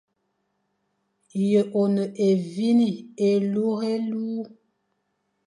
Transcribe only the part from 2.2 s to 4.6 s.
évîne, élurélur.